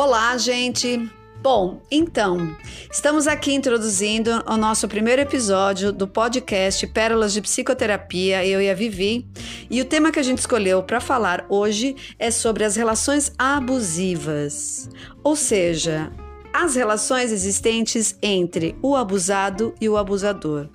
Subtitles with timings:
[0.00, 1.10] Olá, gente!
[1.42, 2.56] Bom, então,
[2.88, 8.74] estamos aqui introduzindo o nosso primeiro episódio do podcast Pérolas de Psicoterapia, eu e a
[8.74, 9.26] Vivi.
[9.68, 14.88] E o tema que a gente escolheu para falar hoje é sobre as relações abusivas,
[15.24, 16.12] ou seja,
[16.52, 20.68] as relações existentes entre o abusado e o abusador.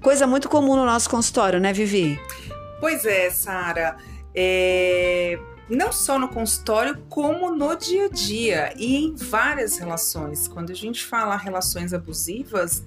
[0.00, 2.16] Coisa muito comum no nosso consultório, né, Vivi?
[2.78, 3.96] Pois é, Sara.
[4.32, 5.36] É
[5.68, 10.48] não só no consultório, como no dia a dia e em várias relações.
[10.48, 12.84] Quando a gente fala relações abusivas,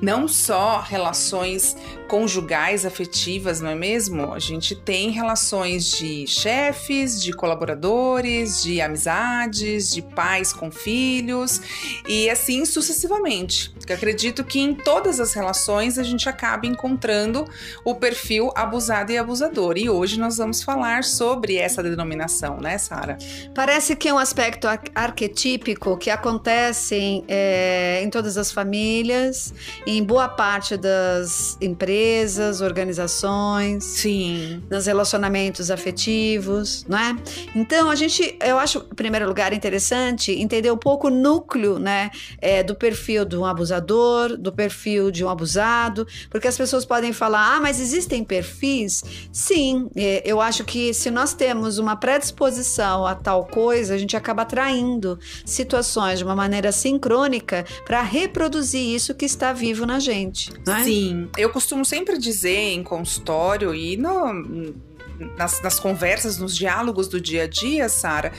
[0.00, 1.76] não só relações
[2.08, 4.32] conjugais, afetivas, não é mesmo?
[4.32, 11.60] A gente tem relações de chefes, de colaboradores, de amizades, de pais com filhos
[12.06, 13.74] e assim sucessivamente.
[13.88, 17.44] Eu acredito que em todas as relações a gente acaba encontrando
[17.84, 19.76] o perfil abusado e abusador.
[19.76, 22.19] E hoje nós vamos falar sobre essa denominação
[22.60, 23.16] né, Sara?
[23.54, 29.52] Parece que é um aspecto ar arquetípico que acontece em, é, em todas as famílias,
[29.86, 37.16] em boa parte das empresas, organizações, sim, nos relacionamentos afetivos, não é?
[37.54, 42.10] Então a gente, eu acho, em primeiro lugar, interessante entender um pouco o núcleo, né,
[42.40, 47.12] é, do perfil de um abusador, do perfil de um abusado, porque as pessoas podem
[47.12, 49.02] falar, ah, mas existem perfis?
[49.32, 54.16] Sim, é, eu acho que se nós temos uma predisposição a tal coisa, a gente
[54.16, 60.50] acaba atraindo situações de uma maneira sincrônica para reproduzir isso que está vivo na gente.
[60.66, 60.82] É?
[60.84, 64.89] Sim, eu costumo sempre dizer em consultório e no
[65.36, 68.32] nas, nas, conversas, nos diálogos do dia a dia, Sara,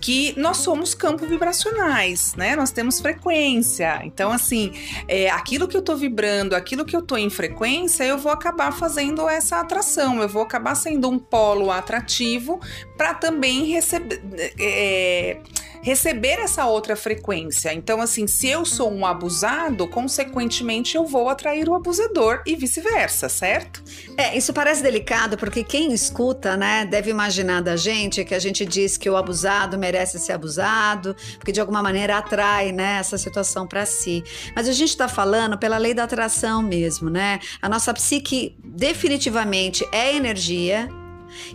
[0.00, 2.54] que nós somos campo vibracionais, né?
[2.54, 4.00] Nós temos frequência.
[4.04, 4.72] Então, assim,
[5.06, 8.72] é, aquilo que eu tô vibrando, aquilo que eu tô em frequência, eu vou acabar
[8.72, 12.60] fazendo essa atração, eu vou acabar sendo um polo atrativo
[12.96, 14.22] para também receber.
[14.58, 15.38] É,
[15.82, 17.72] receber essa outra frequência.
[17.72, 23.28] Então, assim, se eu sou um abusado, consequentemente eu vou atrair o abusador e vice-versa,
[23.28, 23.82] certo?
[24.16, 28.64] É, isso parece delicado porque quem escuta, né, deve imaginar da gente que a gente
[28.64, 33.66] diz que o abusado merece ser abusado, porque de alguma maneira atrai, né, essa situação
[33.66, 34.22] para si.
[34.54, 37.38] Mas a gente está falando pela lei da atração mesmo, né?
[37.60, 40.88] A nossa psique definitivamente é energia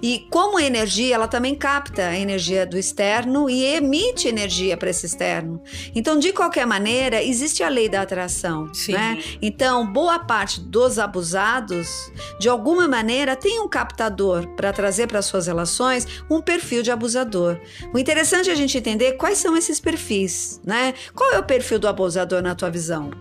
[0.01, 5.06] e como energia, ela também capta a energia do externo e emite energia para esse
[5.06, 5.61] externo.
[5.95, 8.73] Então, de qualquer maneira, existe a lei da atração.
[8.73, 8.94] Sim.
[8.94, 9.23] Né?
[9.41, 15.47] Então, boa parte dos abusados, de alguma maneira, tem um captador para trazer para suas
[15.47, 17.59] relações um perfil de abusador.
[17.94, 20.94] O interessante é a gente entender quais são esses perfis, né?
[21.13, 23.12] Qual é o perfil do abusador na tua visão?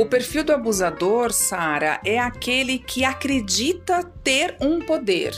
[0.00, 5.34] O perfil do abusador, Sara, é aquele que acredita ter um poder.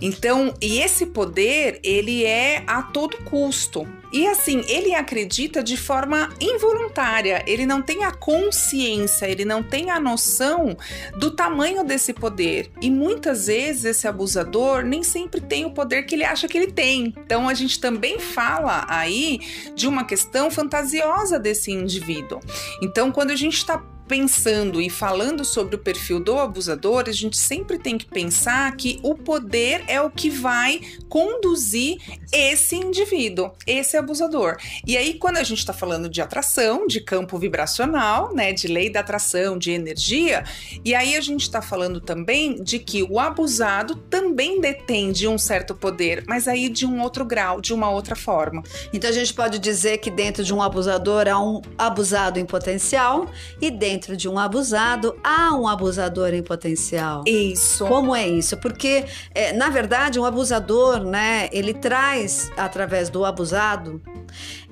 [0.00, 3.86] Então, e esse poder, ele é a todo custo.
[4.12, 9.90] E assim, ele acredita de forma involuntária, ele não tem a consciência, ele não tem
[9.90, 10.76] a noção
[11.18, 12.70] do tamanho desse poder.
[12.80, 16.72] E muitas vezes esse abusador nem sempre tem o poder que ele acha que ele
[16.72, 17.12] tem.
[17.16, 19.40] Então a gente também fala aí
[19.74, 22.40] de uma questão fantasiosa desse indivíduo.
[22.82, 27.36] Então, quando a gente está pensando e falando sobre o perfil do abusador, a gente
[27.36, 31.98] sempre tem que pensar que o poder é o que vai conduzir
[32.32, 34.56] esse indivíduo, esse abusador.
[34.86, 38.90] E aí, quando a gente está falando de atração, de campo vibracional, né, de lei
[38.90, 40.44] da atração, de energia,
[40.84, 45.38] e aí a gente está falando também de que o abusado também detém de um
[45.38, 48.62] certo poder, mas aí de um outro grau, de uma outra forma.
[48.92, 53.26] Então a gente pode dizer que dentro de um abusador há um abusado em potencial
[53.60, 57.24] e dentro dentro de um abusado, há um abusador em potencial.
[57.26, 57.86] Isso.
[57.86, 58.54] Como é isso?
[58.58, 64.02] Porque, é, na verdade, um abusador, né, ele traz, através do abusado,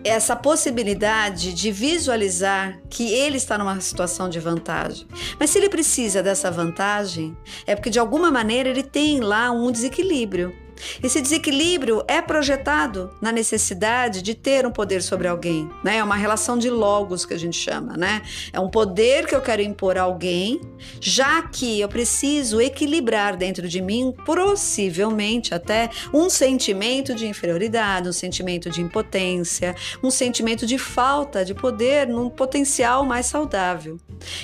[0.04, 5.08] essa possibilidade de visualizar que ele está numa situação de vantagem.
[5.40, 7.34] Mas se ele precisa dessa vantagem,
[7.66, 10.63] é porque de alguma maneira ele tem lá um desequilíbrio.
[11.02, 15.98] Esse desequilíbrio é projetado na necessidade de ter um poder sobre alguém, né?
[15.98, 18.22] É uma relação de logos que a gente chama, né?
[18.52, 20.60] É um poder que eu quero impor a alguém,
[21.00, 28.12] já que eu preciso equilibrar dentro de mim, possivelmente até um sentimento de inferioridade, um
[28.12, 33.98] sentimento de impotência, um sentimento de falta de poder num potencial mais saudável.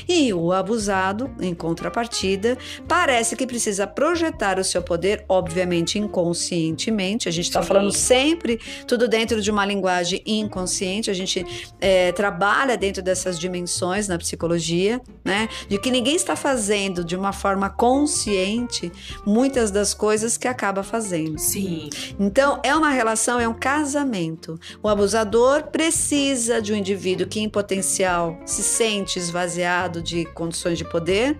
[0.08, 2.56] E o abusado, em contrapartida,
[2.86, 7.28] parece que precisa projetar o seu poder, obviamente, em inconscientemente.
[7.28, 11.10] A gente está falando sempre tudo dentro de uma linguagem inconsciente.
[11.10, 11.44] A gente
[11.80, 15.48] é, trabalha dentro dessas dimensões na psicologia, né?
[15.68, 18.92] De que ninguém está fazendo de uma forma consciente
[19.24, 21.38] muitas das coisas que acaba fazendo.
[21.38, 21.88] Sim.
[22.18, 24.58] Então, é uma relação, é um casamento.
[24.82, 30.84] O abusador precisa de um indivíduo que, em potencial, se sente esvaziado de condições de
[30.84, 31.38] poder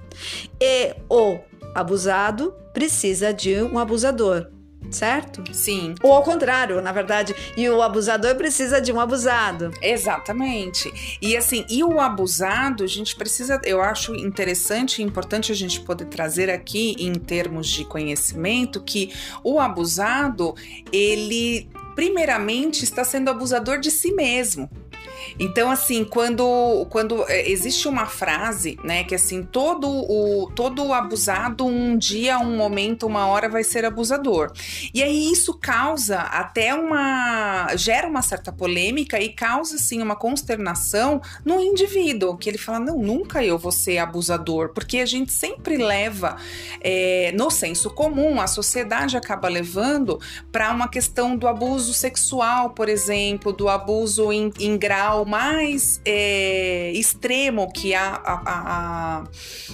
[0.60, 1.38] e o
[1.74, 4.48] abusado precisa de um abusador
[4.90, 5.42] certo?
[5.52, 5.94] Sim.
[6.02, 9.72] Ou ao contrário, na verdade, e o abusador precisa de um abusado.
[9.82, 10.92] Exatamente.
[11.20, 15.80] E assim, e o abusado, a gente precisa, eu acho interessante e importante a gente
[15.80, 19.12] poder trazer aqui em termos de conhecimento que
[19.42, 20.54] o abusado,
[20.92, 24.70] ele primeiramente está sendo abusador de si mesmo.
[25.38, 31.66] Então, assim, quando, quando é, existe uma frase, né, que assim, todo o, todo abusado,
[31.66, 34.52] um dia, um momento, uma hora vai ser abusador.
[34.94, 37.68] E aí isso causa até uma.
[37.76, 42.98] gera uma certa polêmica e causa, assim, uma consternação no indivíduo, que ele fala: não,
[42.98, 46.36] nunca eu vou ser abusador, porque a gente sempre leva
[46.80, 50.20] é, no senso comum, a sociedade acaba levando
[50.50, 56.00] para uma questão do abuso sexual, por exemplo, do abuso em, em grau grau mais
[56.04, 59.24] é, extremo que a, a, a,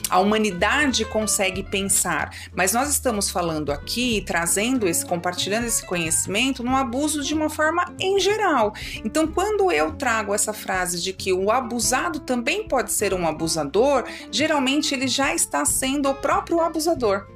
[0.09, 2.31] a humanidade consegue pensar.
[2.55, 7.94] Mas nós estamos falando aqui, trazendo esse, compartilhando esse conhecimento no abuso de uma forma
[8.00, 8.73] em geral.
[9.05, 14.05] Então, quando eu trago essa frase de que o abusado também pode ser um abusador,
[14.31, 17.27] geralmente ele já está sendo o próprio abusador.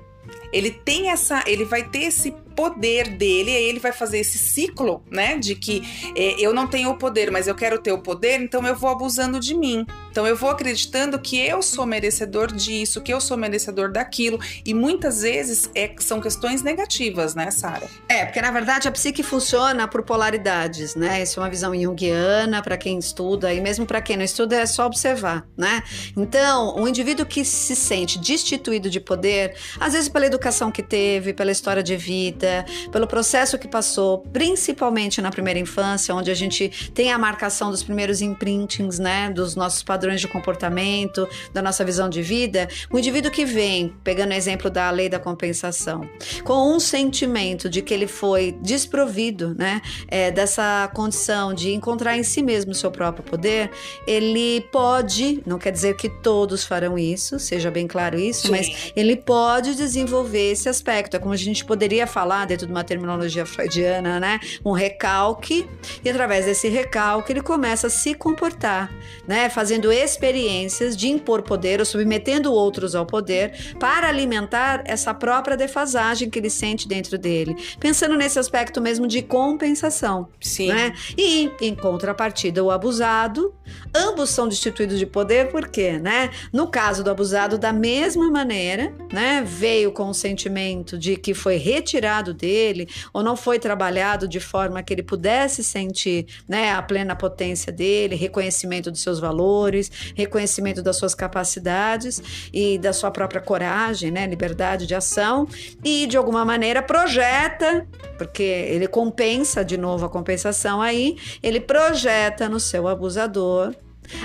[0.52, 5.02] Ele tem essa, ele vai ter esse poder dele, aí ele vai fazer esse ciclo,
[5.10, 5.38] né?
[5.38, 5.82] De que
[6.14, 8.90] é, eu não tenho o poder, mas eu quero ter o poder, então eu vou
[8.90, 9.86] abusando de mim.
[10.10, 14.38] Então eu vou acreditando que eu sou merecedor disso, que eu sou merecedor daquilo.
[14.64, 17.86] E muitas vezes é, são questões negativas, né, Sara?
[18.08, 21.22] É, porque na verdade a psique funciona por polaridades, né?
[21.22, 24.66] Isso é uma visão junguiana para quem estuda, e mesmo para quem não estuda é
[24.66, 25.82] só observar, né?
[26.16, 31.32] Então, o indivíduo que se sente destituído de poder, às vezes pela educação que teve,
[31.32, 36.90] pela história de vida, pelo processo que passou, principalmente na primeira infância, onde a gente
[36.92, 42.08] tem a marcação dos primeiros imprintings, né, dos nossos padrões de comportamento, da nossa visão
[42.08, 46.08] de vida, o indivíduo que vem, pegando o exemplo da lei da compensação,
[46.44, 52.22] com um sentimento de que ele foi desprovido, né, é, dessa condição de encontrar em
[52.22, 53.70] si mesmo o seu próprio poder,
[54.06, 58.50] ele pode, não quer dizer que todos farão isso, seja bem claro isso, Sim.
[58.50, 61.16] mas ele pode desenvolver esse aspecto.
[61.16, 64.40] É como a gente poderia falar dentro de uma terminologia freudiana, né?
[64.64, 65.68] Um recalque,
[66.04, 68.92] e através desse recalque ele começa a se comportar,
[69.26, 69.48] né?
[69.48, 76.28] Fazendo experiências de impor poder ou submetendo outros ao poder para alimentar essa própria defasagem
[76.28, 77.56] que ele sente dentro dele.
[77.78, 80.28] Pensando nesse aspecto mesmo de compensação.
[80.40, 80.68] Sim.
[80.68, 80.92] Né?
[81.16, 83.54] E em contrapartida, o abusado,
[83.94, 85.98] ambos são destituídos de poder, por quê?
[85.98, 86.30] Né?
[86.52, 89.42] No caso do abusado, da mesma maneira, né?
[89.46, 94.82] Veio com o sentimento de que foi retirado dele ou não foi trabalhado de forma
[94.82, 99.79] que ele pudesse sentir né, a plena potência dele, reconhecimento dos seus valores,
[100.14, 105.46] reconhecimento das suas capacidades e da sua própria coragem, né, liberdade de ação
[105.84, 107.86] e de alguma maneira projeta,
[108.18, 113.74] porque ele compensa de novo a compensação aí, ele projeta no seu abusador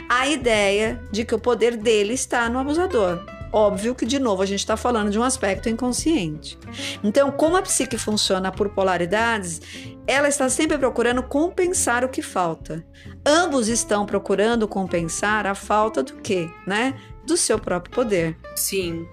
[0.10, 3.24] a ideia de que o poder dele está no abusador.
[3.56, 6.60] Óbvio que, de novo, a gente está falando de um aspecto inconsciente.
[7.02, 9.62] Então, como a psique funciona por polaridades,
[10.06, 12.86] ela está sempre procurando compensar o que falta.
[13.26, 17.00] Ambos estão procurando compensar a falta do quê, né?
[17.26, 18.38] Do seu próprio poder.
[18.58, 19.08] Sim.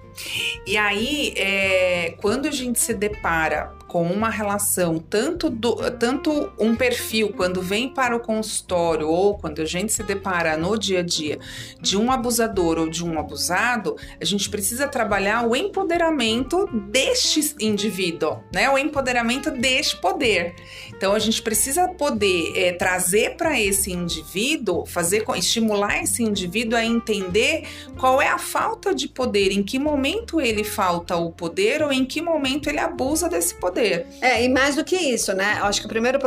[0.67, 6.75] E aí, é, quando a gente se depara com uma relação, tanto, do, tanto um
[6.75, 11.03] perfil, quando vem para o consultório ou quando a gente se depara no dia a
[11.03, 11.37] dia
[11.79, 18.39] de um abusador ou de um abusado, a gente precisa trabalhar o empoderamento deste indivíduo,
[18.51, 18.67] né?
[18.67, 20.55] O empoderamento deste poder.
[20.89, 26.83] Então a gente precisa poder é, trazer para esse indivíduo, fazer estimular esse indivíduo a
[26.83, 27.67] entender
[27.99, 32.03] qual é a falta de poder, em que momento ele falta o poder ou em
[32.03, 34.07] que momento ele abusa desse poder poder.
[34.21, 35.57] É, e mais do que isso, né?
[35.59, 36.19] Eu acho que o primeiro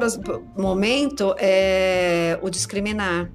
[0.56, 3.30] momento é o discriminar.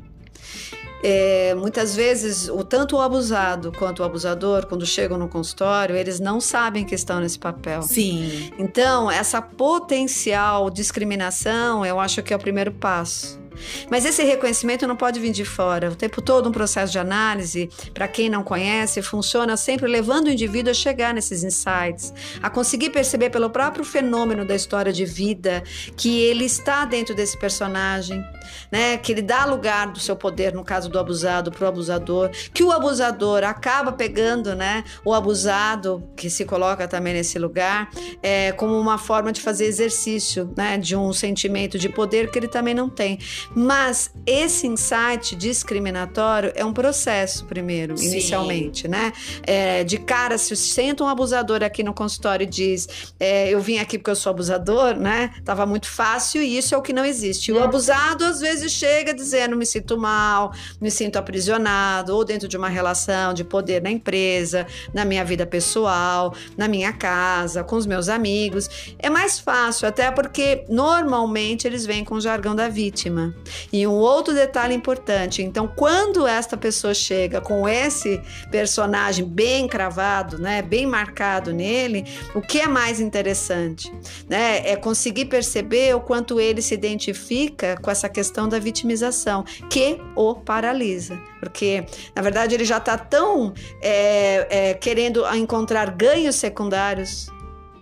[1.04, 6.20] É, muitas vezes, o tanto o abusado quanto o abusador, quando chegam no consultório, eles
[6.20, 7.82] não sabem que estão nesse papel.
[7.82, 8.52] Sim.
[8.60, 13.42] Então, essa potencial discriminação, eu acho que é o primeiro passo.
[13.90, 15.90] Mas esse reconhecimento não pode vir de fora.
[15.90, 20.32] O tempo todo um processo de análise, para quem não conhece, funciona sempre levando o
[20.32, 25.64] indivíduo a chegar nesses insights, a conseguir perceber pelo próprio fenômeno da história de vida
[25.96, 28.24] que ele está dentro desse personagem,
[28.72, 28.98] né?
[28.98, 32.64] Que ele dá lugar do seu poder, no caso do abusado, para o abusador, que
[32.64, 34.84] o abusador acaba pegando, né?
[35.04, 37.90] O abusado que se coloca também nesse lugar,
[38.22, 40.78] é, como uma forma de fazer exercício, né?
[40.78, 43.20] De um sentimento de poder que ele também não tem.
[43.56, 48.08] Mas esse insight discriminatório é um processo primeiro, Sim.
[48.08, 49.12] inicialmente, né?
[49.44, 52.88] É, de cara, se senta um abusador aqui no consultório e diz,
[53.20, 55.32] é, eu vim aqui porque eu sou abusador, né?
[55.44, 57.52] Tava muito fácil e isso é o que não existe.
[57.52, 57.64] O uhum.
[57.64, 62.70] abusado às vezes chega dizendo me sinto mal, me sinto aprisionado ou dentro de uma
[62.70, 68.10] relação de poder na empresa, na minha vida pessoal, na minha casa, com os meus
[68.10, 68.70] amigos.
[69.00, 73.31] É mais fácil até porque normalmente eles vêm com o jargão da vítima.
[73.72, 80.38] E um outro detalhe importante, então quando esta pessoa chega com esse personagem bem cravado,
[80.38, 83.92] né, bem marcado nele, o que é mais interessante,
[84.30, 90.00] né, é conseguir perceber o quanto ele se identifica com essa questão da vitimização, que
[90.16, 91.86] o paralisa, porque
[92.16, 97.28] na verdade ele já está tão é, é, querendo encontrar ganhos secundários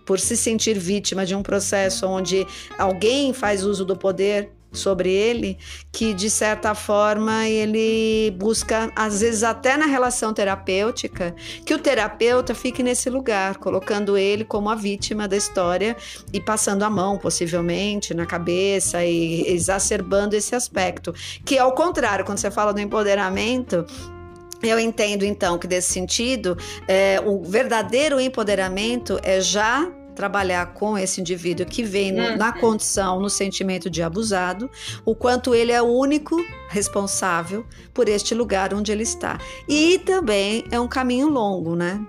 [0.05, 2.47] por se sentir vítima de um processo onde
[2.79, 5.57] alguém faz uso do poder sobre ele,
[5.91, 11.35] que de certa forma ele busca, às vezes até na relação terapêutica,
[11.65, 15.95] que o terapeuta fique nesse lugar, colocando ele como a vítima da história
[16.31, 21.13] e passando a mão, possivelmente, na cabeça e exacerbando esse aspecto.
[21.43, 23.85] Que ao contrário, quando você fala do empoderamento,
[24.61, 26.57] eu entendo então que desse sentido,
[26.87, 32.59] é, o verdadeiro empoderamento é já trabalhar com esse indivíduo que vem no, na uhum.
[32.59, 34.69] condição, no sentimento de abusado,
[35.05, 36.35] o quanto ele é o único
[36.67, 39.39] responsável por este lugar onde ele está.
[39.65, 42.05] E também é um caminho longo, né?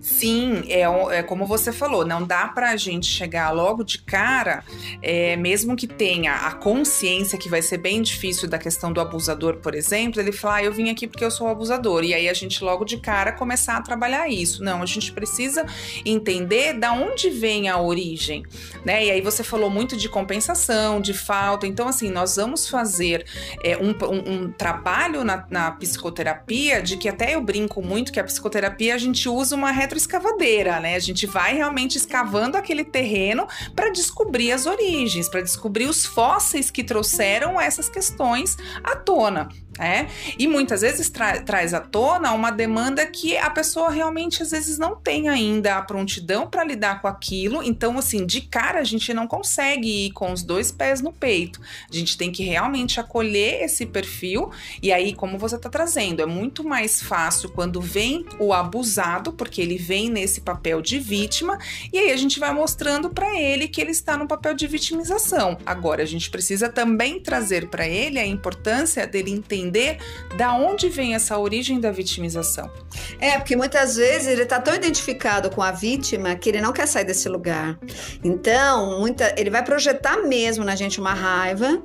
[0.00, 0.82] Sim, é,
[1.18, 4.64] é como você falou, não dá para a gente chegar logo de cara,
[5.02, 9.58] é, mesmo que tenha a consciência que vai ser bem difícil da questão do abusador,
[9.58, 12.34] por exemplo, ele falar, ah, eu vim aqui porque eu sou abusador, e aí a
[12.34, 14.64] gente logo de cara começar a trabalhar isso.
[14.64, 15.66] Não, a gente precisa
[16.04, 18.44] entender da onde vem a origem,
[18.84, 19.04] né?
[19.04, 23.26] E aí você falou muito de compensação, de falta, então assim, nós vamos fazer
[23.62, 28.20] é, um, um, um, trabalho na, na psicoterapia de que até eu brinco muito que
[28.20, 30.94] a psicoterapia a gente usa uma retroescavadeira, né?
[30.94, 36.70] A gente vai realmente escavando aquele terreno para descobrir as origens, para descobrir os fósseis
[36.70, 39.48] que trouxeram essas questões à tona.
[39.80, 40.06] É?
[40.38, 44.76] E muitas vezes tra traz à tona uma demanda que a pessoa realmente às vezes
[44.76, 47.62] não tem ainda a prontidão para lidar com aquilo.
[47.62, 51.62] Então, assim, de cara a gente não consegue ir com os dois pés no peito.
[51.90, 54.50] A gente tem que realmente acolher esse perfil.
[54.82, 59.62] E aí, como você está trazendo, é muito mais fácil quando vem o abusado, porque
[59.62, 61.58] ele vem nesse papel de vítima,
[61.92, 65.56] e aí a gente vai mostrando para ele que ele está no papel de vitimização.
[65.64, 69.98] Agora, a gente precisa também trazer para ele a importância dele entender entender
[70.36, 72.70] da onde vem essa origem da vitimização.
[73.18, 76.86] É, porque muitas vezes ele está tão identificado com a vítima que ele não quer
[76.86, 77.78] sair desse lugar.
[78.22, 81.82] Então, muita, ele vai projetar mesmo na gente uma raiva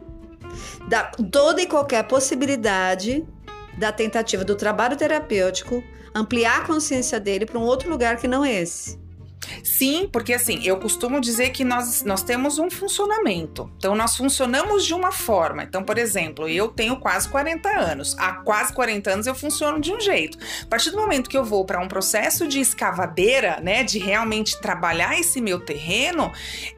[0.88, 3.26] da toda e qualquer possibilidade
[3.78, 8.46] da tentativa do trabalho terapêutico ampliar a consciência dele para um outro lugar que não
[8.46, 8.98] esse.
[9.64, 13.72] Sim, porque assim, eu costumo dizer que nós, nós temos um funcionamento.
[13.78, 15.64] Então, nós funcionamos de uma forma.
[15.64, 18.16] Então, por exemplo, eu tenho quase 40 anos.
[18.18, 20.38] Há quase 40 anos eu funciono de um jeito.
[20.64, 24.60] A partir do momento que eu vou para um processo de escavadeira, né, de realmente
[24.60, 26.32] trabalhar esse meu terreno,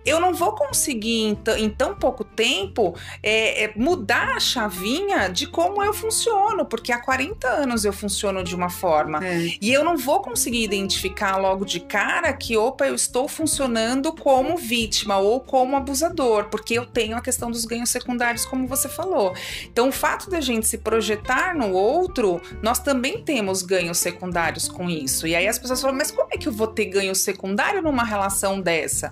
[0.05, 5.83] eu não vou conseguir em, tão pouco tempo é, é, mudar a chavinha de como
[5.83, 9.25] eu funciono, porque há 40 anos eu funciono de uma forma.
[9.25, 9.51] É.
[9.61, 14.57] E eu não vou conseguir identificar logo de cara que opa, eu estou funcionando como
[14.57, 19.33] vítima ou como abusador, porque eu tenho a questão dos ganhos secundários, como você falou.
[19.63, 24.89] Então, o fato da gente se projetar no outro, nós também temos ganhos secundários com
[24.89, 25.27] isso.
[25.27, 28.03] E aí as pessoas falam, mas como é que eu vou ter ganho secundário numa
[28.03, 29.11] relação dessa?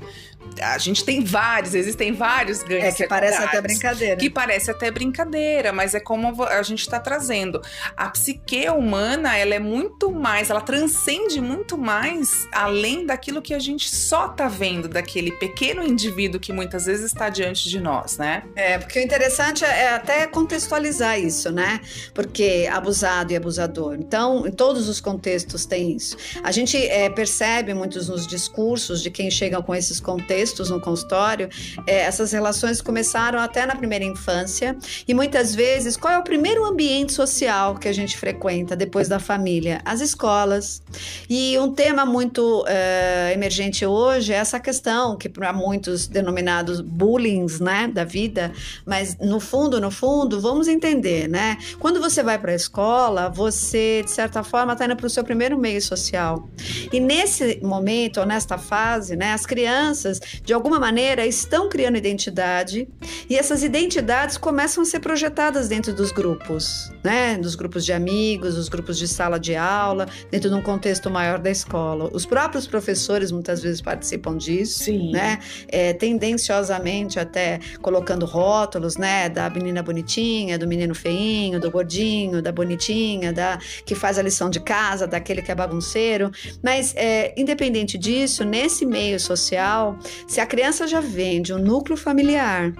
[0.61, 2.85] A gente tem vários, existem vários ganhos.
[2.85, 4.15] É que parece até brincadeira.
[4.17, 7.61] Que parece até brincadeira, mas é como a gente está trazendo.
[7.95, 13.59] A psique humana, ela é muito mais, ela transcende muito mais além daquilo que a
[13.59, 18.43] gente só tá vendo, daquele pequeno indivíduo que muitas vezes está diante de nós, né?
[18.55, 21.81] É, porque o interessante é até contextualizar isso, né?
[22.13, 23.95] Porque abusado e abusador.
[23.95, 26.17] Então, em todos os contextos tem isso.
[26.43, 30.81] A gente é, percebe muitos nos discursos de quem chega com esses contextos contextos no
[30.81, 31.49] consultório,
[31.87, 34.75] é, essas relações começaram até na primeira infância
[35.07, 39.17] e muitas vezes qual é o primeiro ambiente social que a gente frequenta depois da
[39.17, 39.81] família?
[39.85, 40.81] As escolas.
[41.29, 47.45] E um tema muito é, emergente hoje é essa questão que para muitos denominados bullying,
[47.61, 48.51] né, da vida,
[48.85, 51.57] mas no fundo, no fundo, vamos entender, né?
[51.79, 55.23] Quando você vai para a escola, você de certa forma está indo para o seu
[55.23, 56.49] primeiro meio social.
[56.91, 62.87] E nesse momento, ou nesta fase, né, as crianças, de alguma maneira, estão criando identidade
[63.29, 67.37] e essas identidades começam a ser projetadas dentro dos grupos, né?
[67.37, 71.39] Dos grupos de amigos, dos grupos de sala de aula, dentro de um contexto maior
[71.39, 72.09] da escola.
[72.13, 75.11] Os próprios professores muitas vezes participam disso, Sim.
[75.11, 75.39] né?
[75.67, 79.29] É, tendenciosamente até colocando rótulos, né?
[79.29, 84.49] Da menina bonitinha, do menino feinho, do gordinho, da bonitinha, da que faz a lição
[84.49, 86.31] de casa, daquele que é bagunceiro.
[86.63, 91.97] Mas, é, independente disso, nesse meio social, se a criança já vem de um núcleo
[91.97, 92.73] familiar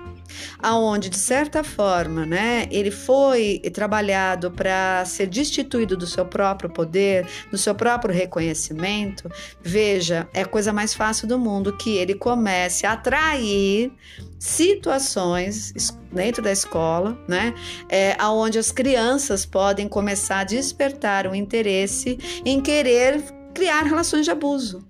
[0.62, 7.28] aonde de certa forma, né, ele foi trabalhado para ser destituído do seu próprio poder,
[7.52, 9.30] do seu próprio reconhecimento,
[9.62, 13.92] veja, é a coisa mais fácil do mundo que ele comece a atrair
[14.40, 15.74] situações
[16.12, 17.54] dentro da escola, né,
[17.90, 23.22] é, aonde as crianças podem começar a despertar o interesse em querer
[23.54, 24.86] criar relações de abuso.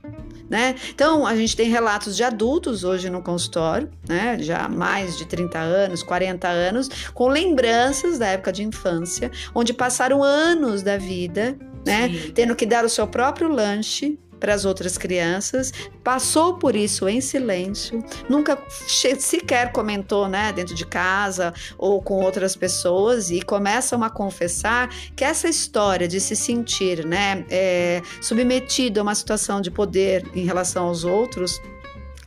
[0.50, 0.76] Né?
[0.90, 4.38] Então, a gente tem relatos de adultos hoje no consultório, né?
[4.40, 10.24] já mais de 30 anos, 40 anos, com lembranças da época de infância, onde passaram
[10.24, 12.10] anos da vida né?
[12.34, 15.72] Tendo que dar o seu próprio lanche para as outras crianças,
[16.04, 22.56] passou por isso em silêncio, nunca sequer comentou, né, dentro de casa ou com outras
[22.56, 29.04] pessoas e começam a confessar que essa história de se sentir, né, é, submetido a
[29.04, 31.60] uma situação de poder em relação aos outros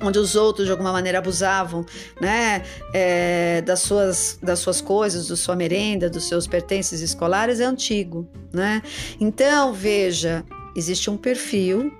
[0.00, 1.84] onde os outros de alguma maneira abusavam,
[2.20, 2.62] né,
[2.94, 8.28] é, das suas das suas coisas, da sua merenda, dos seus pertences escolares é antigo,
[8.52, 8.82] né?
[9.20, 10.44] Então veja,
[10.78, 11.92] existe um perfil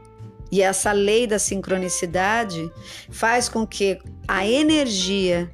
[0.51, 2.71] e essa lei da sincronicidade
[3.11, 5.51] faz com que a energia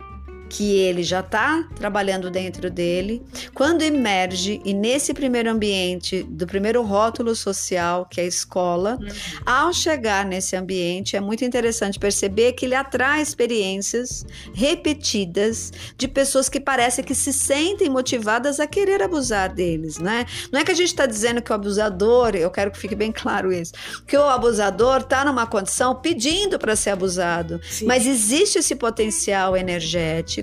[0.49, 3.23] que ele já está trabalhando dentro dele,
[3.55, 9.09] quando emerge e nesse primeiro ambiente, do primeiro rótulo social, que é a escola, uhum.
[9.45, 16.49] ao chegar nesse ambiente, é muito interessante perceber que ele atrai experiências repetidas de pessoas
[16.49, 20.27] que parecem que se sentem motivadas a querer abusar deles, né?
[20.53, 23.13] Não é que a gente está dizendo que o abusador, eu quero que fique bem
[23.13, 23.73] claro isso,
[24.07, 27.87] que o abusador está numa condição pedindo para ser abusado, Sim.
[27.87, 30.34] mas existe esse potencial energético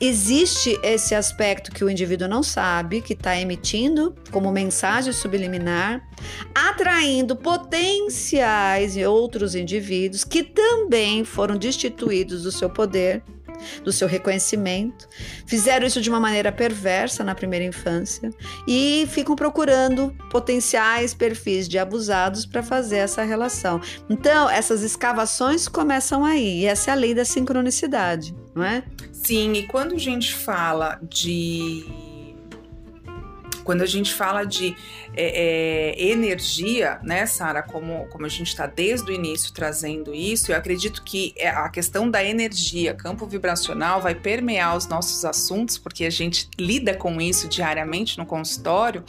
[0.00, 6.02] Existe esse aspecto que o indivíduo não sabe, que está emitindo como mensagem subliminar,
[6.54, 13.22] atraindo potenciais e outros indivíduos que também foram destituídos do seu poder
[13.84, 15.08] do seu reconhecimento,
[15.46, 18.30] fizeram isso de uma maneira perversa na primeira infância
[18.66, 23.80] e ficam procurando potenciais perfis de abusados para fazer essa relação.
[24.08, 28.82] Então, essas escavações começam aí, e essa é a lei da sincronicidade, não é?
[29.12, 31.84] Sim, e quando a gente fala de
[33.64, 34.74] quando a gente fala de
[35.16, 40.52] é, é, energia, né, Sara, como, como a gente está desde o início trazendo isso,
[40.52, 45.78] eu acredito que é, a questão da energia, campo vibracional, vai permear os nossos assuntos,
[45.78, 49.04] porque a gente lida com isso diariamente no consultório,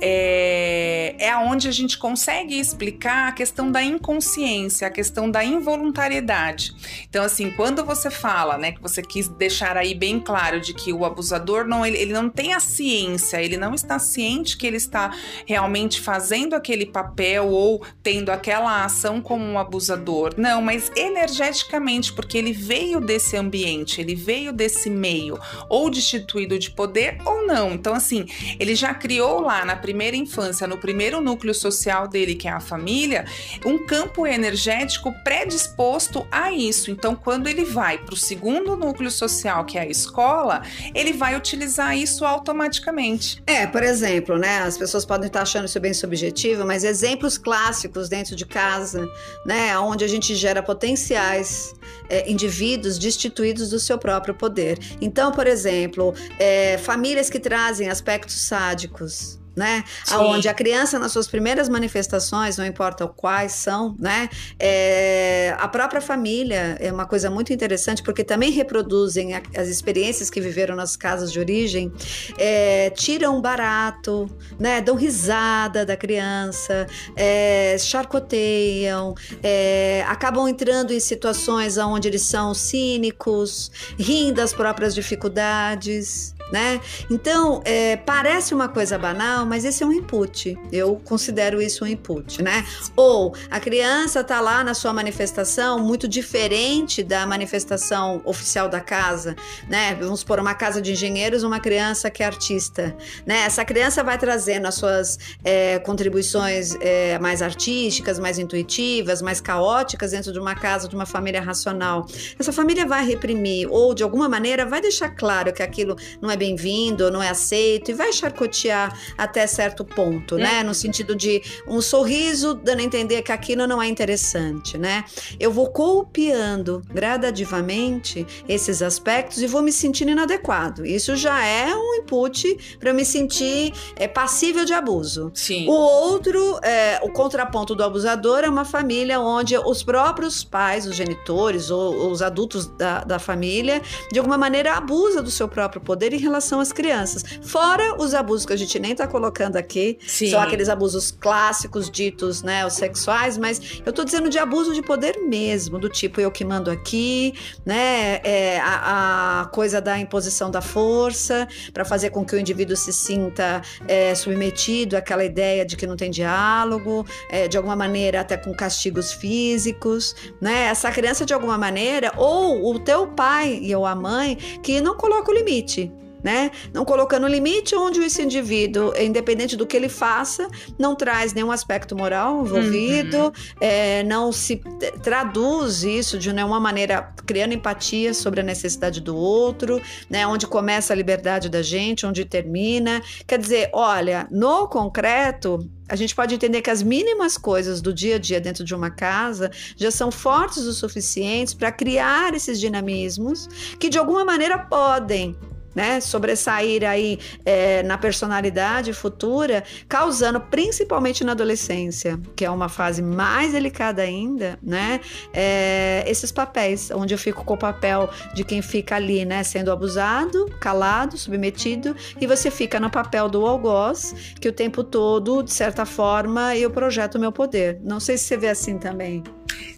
[0.00, 6.74] é, é onde a gente consegue explicar a questão da inconsciência, a questão da involuntariedade.
[7.08, 10.92] Então, assim, quando você fala, né, que você quis deixar aí bem claro de que
[10.92, 14.76] o abusador não, ele, ele não tem a ciência, ele não está ciente que ele
[14.76, 15.12] está
[15.46, 20.34] realmente fazendo aquele papel ou tendo aquela ação como um abusador.
[20.36, 26.70] Não, mas energeticamente, porque ele veio desse ambiente, ele veio desse meio, ou destituído de
[26.70, 27.72] poder ou não.
[27.72, 28.26] Então, assim,
[28.58, 32.60] ele já criou lá na primeira infância, no primeiro núcleo social dele, que é a
[32.60, 33.24] família,
[33.64, 36.90] um campo energético predisposto a isso.
[36.90, 40.62] Então, quando ele vai para o segundo núcleo social, que é a escola,
[40.94, 43.42] ele vai utilizar isso automaticamente.
[43.46, 44.60] É, por exemplo, né?
[44.60, 49.08] As pessoas podem estar achando isso bem subjetivo, mas exemplos clássicos dentro de casa,
[49.44, 49.78] né?
[49.78, 51.74] Onde a gente gera potenciais
[52.08, 54.78] é, indivíduos destituídos do seu próprio poder.
[55.00, 59.84] Então, por exemplo, é, famílias que trazem aspectos sádicos né?
[60.04, 60.16] Sim.
[60.16, 64.28] Onde a criança, nas suas primeiras manifestações, não importa quais são, né?
[64.58, 70.40] É, a própria família é uma coisa muito interessante, porque também reproduzem as experiências que
[70.40, 71.92] viveram nas casas de origem,
[72.38, 74.80] é, tiram barato, né?
[74.80, 76.86] Dão risada da criança,
[77.16, 86.34] é, charcoteiam, é, acabam entrando em situações onde eles são cínicos, riem das próprias dificuldades
[86.52, 86.80] né?
[87.10, 90.58] Então, é, parece uma coisa banal, mas esse é um input.
[90.70, 92.64] Eu considero isso um input, né?
[92.94, 99.34] Ou a criança está lá na sua manifestação muito diferente da manifestação oficial da casa,
[99.68, 99.94] né?
[99.94, 103.44] Vamos supor, uma casa de engenheiros, uma criança que é artista, né?
[103.46, 110.10] Essa criança vai trazendo as suas é, contribuições é, mais artísticas, mais intuitivas, mais caóticas
[110.10, 112.06] dentro de uma casa, de uma família racional.
[112.38, 116.41] Essa família vai reprimir ou, de alguma maneira, vai deixar claro que aquilo não é
[116.42, 120.58] bem-vindo, não é aceito, e vai charcotear até certo ponto, né?
[120.58, 120.62] É.
[120.64, 125.04] No sentido de um sorriso dando a entender que aquilo não é interessante, né?
[125.38, 130.84] Eu vou copiando gradativamente esses aspectos e vou me sentindo inadequado.
[130.84, 135.30] Isso já é um input para eu me sentir é, passível de abuso.
[135.34, 135.68] Sim.
[135.68, 140.96] O outro, é, o contraponto do abusador é uma família onde os próprios pais, os
[140.96, 146.12] genitores ou os adultos da, da família, de alguma maneira abusa do seu próprio poder
[146.12, 147.24] em relação às crianças.
[147.42, 150.30] Fora os abusos que a gente nem tá colocando aqui, Sim.
[150.30, 154.82] são aqueles abusos clássicos ditos, né, os sexuais, mas eu tô dizendo de abuso de
[154.82, 160.50] poder mesmo, do tipo eu que mando aqui, né, é, a, a, coisa da imposição
[160.50, 165.76] da força para fazer com que o indivíduo se sinta é, submetido àquela ideia de
[165.76, 170.64] que não tem diálogo, é, de alguma maneira até com castigos físicos, né?
[170.64, 174.96] Essa criança de alguma maneira ou o teu pai e ou a mãe que não
[174.96, 175.92] coloca o limite,
[176.22, 176.50] né?
[176.72, 181.96] Não colocando limite onde esse indivíduo, independente do que ele faça, não traz nenhum aspecto
[181.96, 183.32] moral envolvido, uhum.
[183.60, 184.62] é, não se
[185.02, 190.26] traduz isso de nenhuma maneira criando empatia sobre a necessidade do outro, né?
[190.26, 193.02] Onde começa a liberdade da gente, onde termina.
[193.26, 195.58] Quer dizer, olha, no concreto,
[195.88, 198.90] a gente pode entender que as mínimas coisas do dia a dia dentro de uma
[198.90, 203.46] casa já são fortes o suficientes para criar esses dinamismos
[203.78, 205.36] que de alguma maneira podem
[205.74, 213.02] né, sobressair aí é, na personalidade futura, causando principalmente na adolescência, que é uma fase
[213.02, 215.00] mais delicada ainda, né,
[215.32, 219.70] é, esses papéis, onde eu fico com o papel de quem fica ali, né, sendo
[219.70, 225.52] abusado, calado, submetido, e você fica no papel do algoz, que o tempo todo, de
[225.52, 227.80] certa forma, eu projeto o meu poder.
[227.82, 229.22] Não sei se você vê assim também.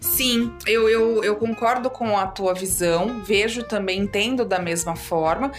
[0.05, 5.51] Sim, eu, eu, eu, concordo com a tua visão, vejo também, entendo da mesma forma.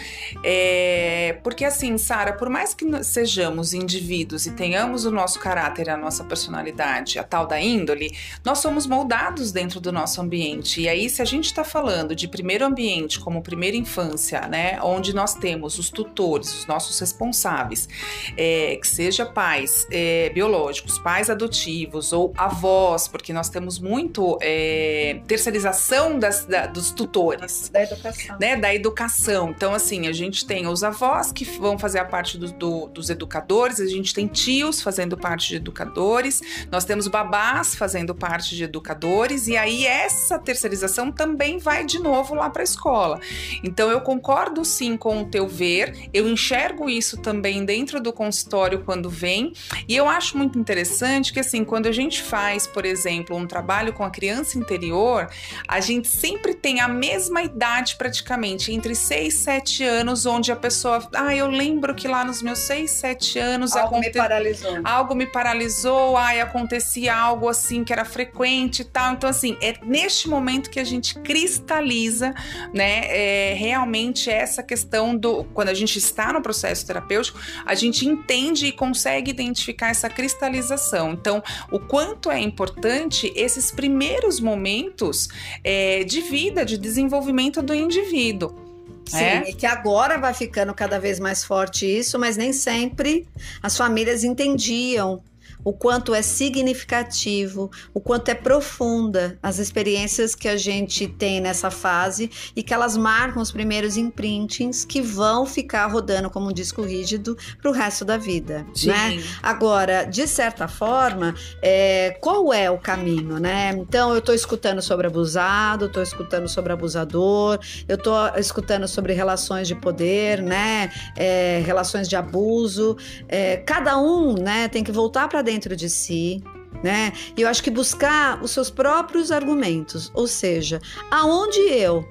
[0.42, 5.96] É, porque assim, Sara, por mais que sejamos indivíduos e tenhamos o nosso caráter, a
[5.96, 10.80] nossa personalidade, a tal da índole, nós somos moldados dentro do nosso ambiente.
[10.80, 15.12] E aí, se a gente está falando de primeiro ambiente como primeira infância, né, onde
[15.12, 17.88] nós temos os tutores, os nossos responsáveis,
[18.37, 25.20] é, que seja pais é, biológicos, pais adotivos ou avós, porque nós temos muito é,
[25.27, 27.68] terceirização das, da, dos tutores.
[27.68, 28.37] Da educação.
[28.40, 29.51] Né, da educação.
[29.51, 33.11] Então, assim, a gente tem os avós que vão fazer a parte do, do, dos
[33.11, 38.64] educadores, a gente tem tios fazendo parte de educadores, nós temos babás fazendo parte de
[38.64, 43.20] educadores, e aí essa terceirização também vai de novo lá para a escola.
[43.62, 48.83] Então, eu concordo sim com o teu ver, eu enxergo isso também dentro do consultório
[48.85, 49.53] quando vem,
[49.88, 53.92] e eu acho muito interessante que, assim, quando a gente faz, por exemplo, um trabalho
[53.92, 54.26] com a criança
[54.59, 55.29] interior,
[55.69, 60.57] a gente sempre tem a mesma idade praticamente, entre 6 e 7 anos, onde a
[60.57, 64.07] pessoa, ah, eu lembro que lá nos meus 6, 7 anos algo aconte...
[64.07, 64.81] me paralisou.
[64.85, 69.12] Algo me paralisou, ai, acontecia algo assim que era frequente e tal.
[69.12, 72.35] Então, assim, é neste momento que a gente cristaliza,
[72.73, 75.45] né, é, realmente essa questão do.
[75.45, 81.12] Quando a gente está no processo terapêutico, a gente entende e consegue identificar essa cristalização.
[81.12, 85.29] Então, o quanto é importante esses primeiros momentos
[85.62, 88.64] é, de vida, de desenvolvimento do indivíduo.
[89.07, 89.50] Sim, é?
[89.50, 93.26] e que agora vai ficando cada vez mais forte isso, mas nem sempre
[93.62, 95.22] as famílias entendiam
[95.66, 101.72] o quanto é significativo, o quanto é profunda as experiências que a gente tem nessa
[101.72, 106.83] fase e que elas marcam os primeiros imprintings que vão ficar rodando como um disco
[106.83, 108.90] rígido para o resto da vida, Sim.
[108.90, 109.20] né?
[109.42, 113.70] Agora, de certa forma, é, qual é o caminho, né?
[113.70, 119.66] Então, eu estou escutando sobre abusado, estou escutando sobre abusador, eu estou escutando sobre relações
[119.66, 120.92] de poder, né?
[121.16, 122.96] É, relações de abuso.
[123.29, 126.42] É, cada um, né, tem que voltar para dentro de si,
[126.83, 127.12] né?
[127.37, 132.07] E eu acho que buscar os seus próprios argumentos, ou seja, aonde eu,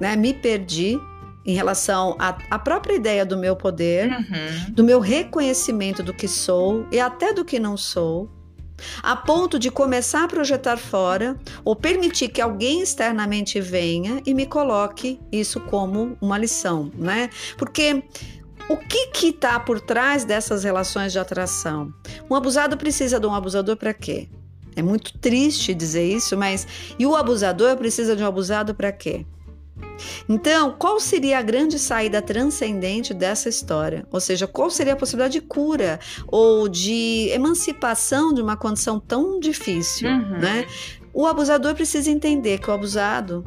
[0.00, 0.98] né, me perdi
[1.44, 4.72] em relação à, à própria ideia do meu poder, uhum.
[4.72, 8.28] do meu reconhecimento do que sou e até do que não sou,
[9.02, 14.44] a ponto de começar a projetar fora ou permitir que alguém externamente venha e me
[14.44, 17.30] coloque isso como uma lição, né?
[17.56, 18.02] Porque
[18.68, 21.92] o que que está por trás dessas relações de atração?
[22.28, 24.28] Um abusado precisa de um abusador para quê?
[24.74, 26.66] É muito triste dizer isso, mas
[26.98, 29.24] e o abusador precisa de um abusado para quê?
[30.28, 34.06] Então, qual seria a grande saída transcendente dessa história?
[34.10, 39.38] Ou seja, qual seria a possibilidade de cura ou de emancipação de uma condição tão
[39.38, 40.38] difícil, uhum.
[40.38, 40.66] né?
[41.12, 43.44] O abusador precisa entender que o abusado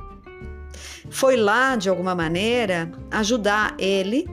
[1.10, 4.28] foi lá de alguma maneira ajudar ele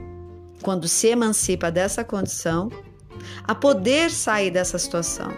[0.67, 2.69] quando se emancipa dessa condição
[3.45, 5.31] a poder sair dessa situação.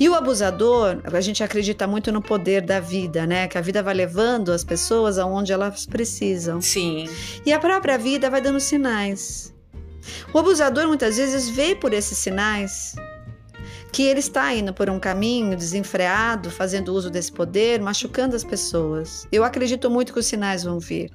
[0.00, 3.46] E o abusador, a gente acredita muito no poder da vida, né?
[3.46, 6.60] Que a vida vai levando as pessoas aonde elas precisam.
[6.60, 7.08] Sim.
[7.46, 9.54] E a própria vida vai dando sinais.
[10.34, 12.96] O abusador muitas vezes vê por esses sinais
[13.92, 19.24] que ele está indo por um caminho desenfreado, fazendo uso desse poder, machucando as pessoas.
[19.30, 21.12] Eu acredito muito que os sinais vão vir.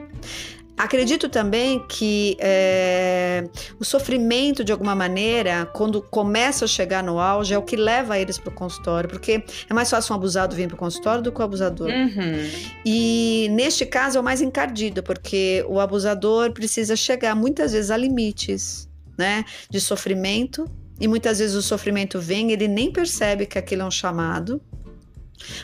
[0.75, 3.47] Acredito também que é,
[3.79, 8.17] o sofrimento, de alguma maneira, quando começa a chegar no auge, é o que leva
[8.17, 11.31] eles para o consultório, porque é mais fácil um abusado vir para o consultório do
[11.31, 11.89] que o abusador.
[11.89, 12.49] Uhum.
[12.83, 17.97] E neste caso é o mais encardido, porque o abusador precisa chegar muitas vezes a
[17.97, 20.65] limites né, de sofrimento,
[20.99, 24.61] e muitas vezes o sofrimento vem, ele nem percebe que aquilo é um chamado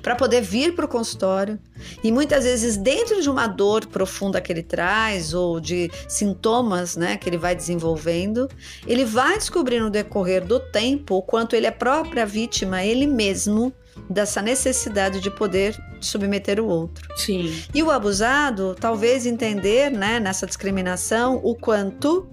[0.01, 1.59] para poder vir para o consultório.
[2.03, 7.17] E muitas vezes, dentro de uma dor profunda que ele traz, ou de sintomas né,
[7.17, 8.49] que ele vai desenvolvendo,
[8.85, 13.73] ele vai descobrir no decorrer do tempo o quanto ele é própria vítima, ele mesmo,
[14.09, 17.07] dessa necessidade de poder submeter o outro.
[17.17, 17.63] Sim.
[17.73, 22.29] E o abusado, talvez entender né, nessa discriminação o quanto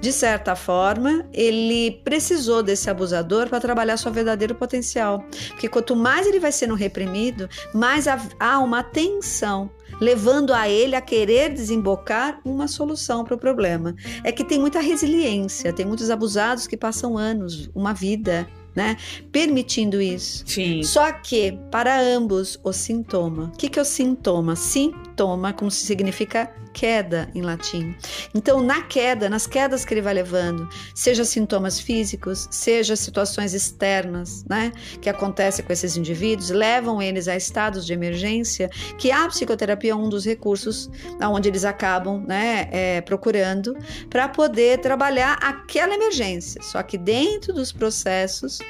[0.00, 5.24] de certa forma, ele precisou desse abusador para trabalhar seu verdadeiro potencial.
[5.48, 8.06] Porque quanto mais ele vai sendo reprimido, mais
[8.38, 13.94] há uma tensão levando a ele a querer desembocar uma solução para o problema.
[14.22, 18.96] É que tem muita resiliência, tem muitos abusados que passam anos, uma vida, né?
[19.32, 20.44] Permitindo isso.
[20.46, 20.84] Sim.
[20.84, 23.50] Só que, para ambos, o sintoma.
[23.52, 24.54] O que, que é o sintoma?
[24.54, 27.96] Sintoma, como significa queda em latim.
[28.32, 34.44] Então, na queda, nas quedas que ele vai levando, seja sintomas físicos, seja situações externas,
[34.48, 39.90] né, que acontecem com esses indivíduos, levam eles a estados de emergência, que a psicoterapia
[39.90, 40.88] é um dos recursos
[41.20, 43.76] aonde eles acabam, né, é, procurando
[44.08, 46.62] para poder trabalhar aquela emergência.
[46.62, 48.60] Só que dentro dos processos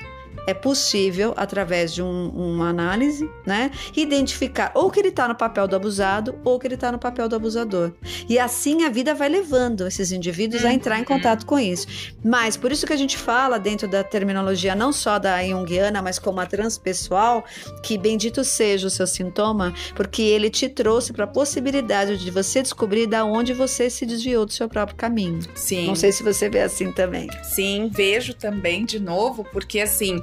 [0.49, 5.69] é possível, através de um, uma análise, né, identificar ou que ele está no papel
[5.69, 7.93] do abusado ou que ele está no papel do abusador.
[8.27, 11.05] E assim a vida vai levando esses indivíduos a entrar em uhum.
[11.05, 11.87] contato com isso.
[12.25, 16.19] Mas por isso que a gente fala dentro da terminologia não só da Jungiana, mas
[16.19, 17.45] como a transpessoal,
[17.83, 22.63] que bendito seja o seu sintoma, porque ele te trouxe para a possibilidade de você
[22.63, 25.41] descobrir da onde você se desviou do seu próprio caminho.
[25.55, 25.89] Sim.
[25.89, 27.29] Não sei se você vê assim também.
[27.43, 30.23] Sim, vejo também de novo, porque assim,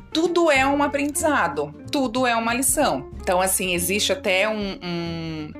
[0.11, 3.09] tudo é um aprendizado, tudo é uma lição.
[3.21, 5.51] Então, assim, existe até um, um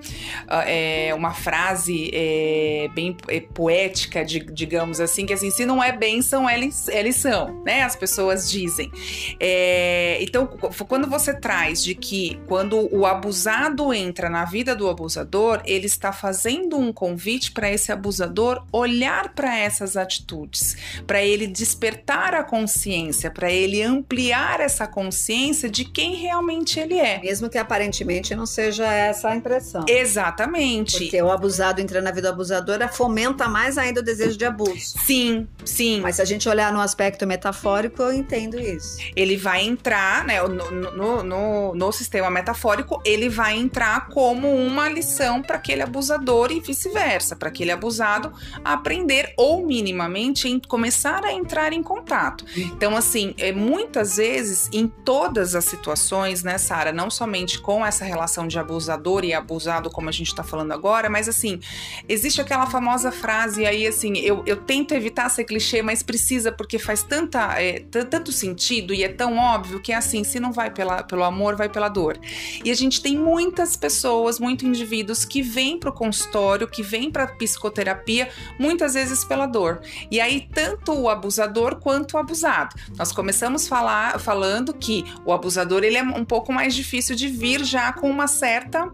[0.47, 5.81] uh, é, uma frase é, bem é, poética, de, digamos assim, que assim, se não
[5.81, 7.83] é bênção, é, é lição, né?
[7.83, 8.91] As pessoas dizem.
[9.39, 10.47] É, então,
[10.87, 16.11] quando você traz de que quando o abusado entra na vida do abusador, ele está
[16.11, 23.29] fazendo um convite para esse abusador olhar para essas atitudes, para ele despertar a consciência,
[23.29, 27.19] para ele ampliar essa consciência de quem realmente ele é.
[27.21, 29.85] Mesmo que aparentemente não seja essa a impressão.
[29.87, 30.97] Exatamente.
[30.99, 34.97] Porque o abusado entrando na vida abusadora fomenta mais ainda o desejo de abuso.
[35.05, 36.01] Sim, sim.
[36.01, 38.97] Mas se a gente olhar no aspecto metafórico, eu entendo isso.
[39.15, 44.89] Ele vai entrar, né, no, no, no, no sistema metafórico, ele vai entrar como uma
[44.89, 51.73] lição para aquele abusador e vice-versa, para aquele abusado aprender ou minimamente começar a entrar
[51.73, 52.45] em contato.
[52.55, 54.30] Então, assim, é, muitas vezes,
[54.71, 59.89] em todas as situações, né, Sara, não somente com essa relação de abusador e abusado,
[59.89, 61.59] como a gente está falando agora, mas assim,
[62.07, 66.77] existe aquela famosa frase aí, assim, eu, eu tento evitar ser clichê, mas precisa porque
[66.77, 70.71] faz tanta, é, tanto sentido e é tão óbvio que é assim, se não vai
[70.71, 72.19] pela, pelo amor, vai pela dor.
[72.63, 77.11] E a gente tem muitas pessoas, muitos indivíduos que vêm para o consultório, que vêm
[77.11, 79.81] para psicoterapia, muitas vezes pela dor.
[80.09, 82.75] E aí, tanto o abusador quanto o abusado.
[82.97, 87.63] Nós começamos falar, falando que o abusador ele é um pouco mais difícil de vir
[87.63, 88.91] já com uma certa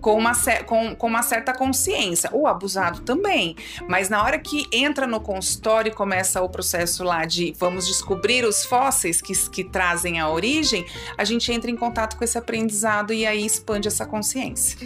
[0.00, 0.32] com uma,
[0.66, 2.28] com, com uma certa consciência.
[2.32, 3.56] O abusado também.
[3.88, 8.44] Mas na hora que entra no consultório e começa o processo lá de vamos descobrir
[8.44, 10.84] os fósseis que, que trazem a origem,
[11.16, 14.76] a gente entra em contato com esse aprendizado e aí expande essa consciência.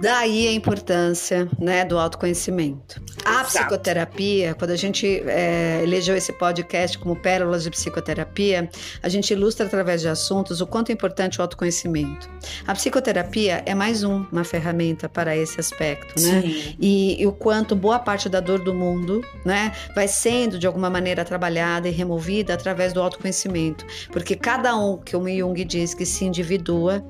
[0.00, 3.02] Daí a importância né, do autoconhecimento.
[3.24, 3.46] A Exato.
[3.46, 8.70] psicoterapia, quando a gente é, elegeu esse podcast como Pérolas de Psicoterapia,
[9.02, 12.28] a gente ilustra através de assuntos o quanto é importante o autoconhecimento.
[12.66, 16.42] A psicoterapia é mais um, uma ferramenta para esse aspecto, né?
[16.80, 20.88] E, e, o quanto boa parte da dor do mundo né, vai sendo de alguma
[20.88, 23.84] maneira trabalhada e removida através do autoconhecimento.
[24.12, 27.04] Porque cada um que o Jung diz que se individua,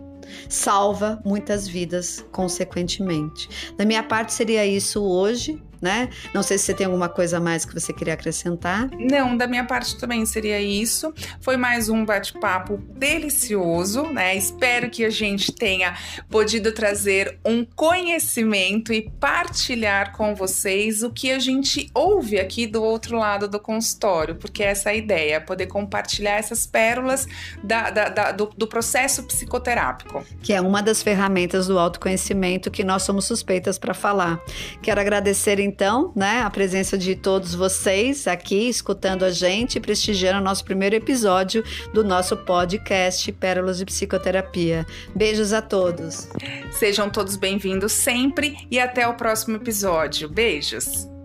[0.48, 3.48] salva muitas vidas consequentemente.
[3.76, 6.08] Da minha parte seria isso hoje, né?
[6.34, 8.90] Não sei se você tem alguma coisa a mais que você queria acrescentar.
[8.98, 11.12] Não, da minha parte também seria isso.
[11.40, 14.36] Foi mais um bate-papo delicioso, né?
[14.36, 15.96] Espero que a gente tenha
[16.30, 22.82] podido trazer um conhecimento e partilhar com vocês o que a gente ouve aqui do
[22.82, 27.26] outro lado do consultório, porque essa é a ideia, poder compartilhar essas pérolas
[27.62, 30.24] da, da, da, do, do processo psicoterápico.
[30.42, 34.40] Que é uma das ferramentas do autoconhecimento que nós somos suspeitas para falar.
[34.82, 40.42] Quero agradecer então, né, a presença de todos vocês aqui escutando a gente, prestigiando o
[40.42, 44.86] nosso primeiro episódio do nosso podcast Pérolas de Psicoterapia.
[45.14, 46.28] Beijos a todos.
[46.72, 50.26] Sejam todos bem-vindos sempre e até o próximo episódio.
[50.26, 51.17] Beijos.